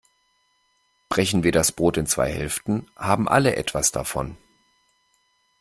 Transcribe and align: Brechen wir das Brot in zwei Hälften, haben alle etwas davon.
Brechen 1.09 1.43
wir 1.43 1.51
das 1.51 1.71
Brot 1.71 1.95
in 1.95 2.07
zwei 2.07 2.31
Hälften, 2.31 2.89
haben 2.95 3.27
alle 3.29 3.55
etwas 3.55 3.91
davon. 3.91 4.35